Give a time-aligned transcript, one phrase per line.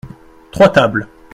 [0.49, 1.07] Trois tables.